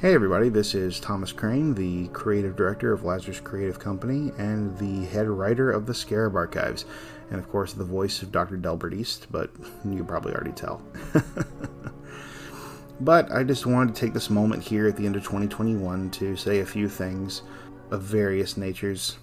[0.00, 5.04] Hey everybody, this is Thomas Crain, the creative director of Lazarus Creative Company and the
[5.04, 6.86] head writer of the Scarab Archives,
[7.28, 8.56] and of course the voice of Dr.
[8.56, 9.50] Delbert East, but
[9.84, 10.80] you probably already tell.
[13.00, 16.34] but I just wanted to take this moment here at the end of 2021 to
[16.34, 17.42] say a few things
[17.90, 19.18] of various natures.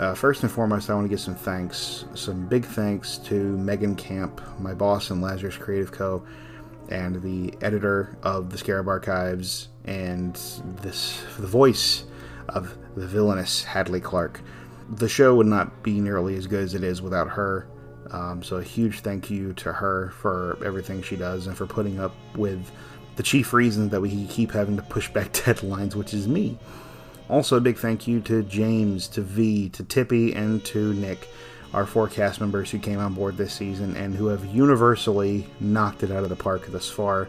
[0.00, 3.94] Uh, first and foremost, I want to give some thanks, some big thanks to Megan
[3.94, 6.26] Camp, my boss in Lazarus Creative Co.,
[6.90, 10.34] and the editor of the Scarab Archives, and
[10.82, 12.04] this the voice
[12.48, 14.40] of the villainous Hadley Clark.
[14.88, 17.66] The show would not be nearly as good as it is without her.
[18.10, 21.98] Um, so a huge thank you to her for everything she does and for putting
[21.98, 22.70] up with
[23.16, 26.58] the chief reason that we keep having to push back deadlines, which is me.
[27.28, 31.28] Also, a big thank you to James, to V, to Tippy, and to Nick
[31.76, 36.02] our four cast members who came on board this season and who have universally knocked
[36.02, 37.28] it out of the park thus far.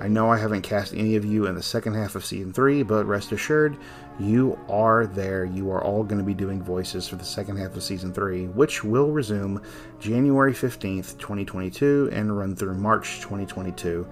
[0.00, 2.84] I know I haven't cast any of you in the second half of season three,
[2.84, 3.76] but rest assured,
[4.20, 5.44] you are there.
[5.44, 8.46] You are all going to be doing voices for the second half of season three,
[8.46, 9.60] which will resume
[9.98, 14.06] January 15th, 2022, and run through March 2022.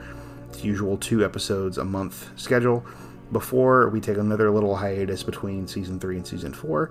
[0.48, 2.84] It's usual two episodes a month schedule
[3.30, 6.90] before we take another little hiatus between season three and season four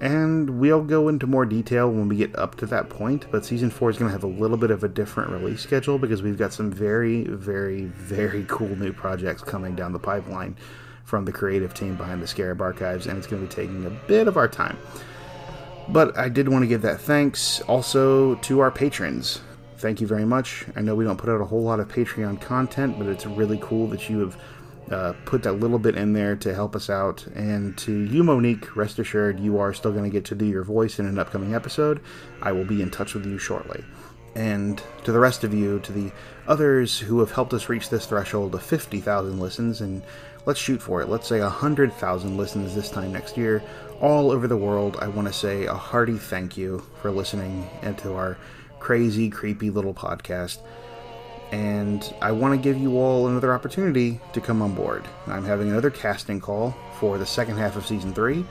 [0.00, 3.26] and we'll go into more detail when we get up to that point.
[3.30, 5.98] But season four is going to have a little bit of a different release schedule
[5.98, 10.56] because we've got some very, very, very cool new projects coming down the pipeline
[11.04, 13.90] from the creative team behind the Scarab Archives, and it's going to be taking a
[14.08, 14.76] bit of our time.
[15.88, 19.40] But I did want to give that thanks also to our patrons.
[19.78, 20.64] Thank you very much.
[20.74, 23.58] I know we don't put out a whole lot of Patreon content, but it's really
[23.62, 24.36] cool that you have
[24.90, 27.26] uh, put that little bit in there to help us out.
[27.34, 30.62] And to you, Monique, rest assured you are still going to get to do your
[30.62, 32.00] voice in an upcoming episode.
[32.42, 33.84] I will be in touch with you shortly.
[34.36, 36.12] And to the rest of you, to the
[36.46, 40.02] others who have helped us reach this threshold of 50,000 listens, and
[40.44, 41.08] let's shoot for it.
[41.08, 43.62] Let's say 100,000 listens this time next year,
[44.00, 44.98] all over the world.
[45.00, 48.36] I want to say a hearty thank you for listening into our
[48.78, 50.58] crazy, creepy little podcast
[51.52, 55.04] and I want to give you all another opportunity to come on board.
[55.26, 58.44] I'm having another casting call for the second half of season three,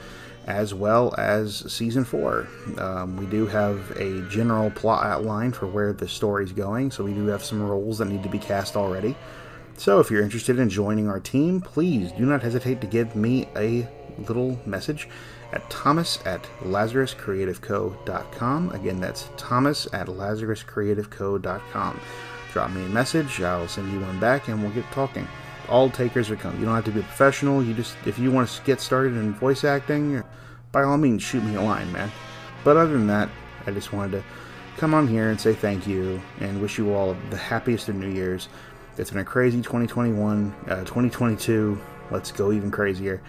[0.48, 2.48] as well as season four.
[2.78, 7.14] Um, we do have a general plot outline for where the story's going, so we
[7.14, 9.18] do have some roles that need to be cast already.
[9.78, 13.50] So if you're interested in joining our team, please do not hesitate to give me
[13.58, 13.86] a
[14.20, 15.10] little message
[15.52, 18.72] at thomas at lazaruscreativeco.com.
[18.72, 22.00] Again, that's thomas at lazaruscreativeco.com
[22.56, 23.42] drop me a message.
[23.42, 25.28] I'll send you one back, and we'll get talking.
[25.68, 26.58] All takers are coming.
[26.62, 27.62] You don't have to be a professional.
[27.62, 30.24] You just, if you want to get started in voice acting,
[30.72, 32.10] by all means, shoot me a line, man.
[32.64, 33.28] But other than that,
[33.68, 34.24] I just wanted to
[34.78, 38.10] come on here and say thank you and wish you all the happiest of New
[38.10, 38.48] Year's.
[38.98, 41.78] It's been a crazy 2021, uh, 2022.
[42.10, 43.22] Let's go even crazier.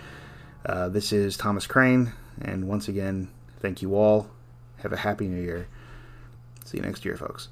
[0.64, 2.12] Uh, this is Thomas Crain,
[2.42, 4.30] and once again, thank you all.
[4.84, 5.66] Have a happy New Year.
[6.64, 7.48] See you next year, folks.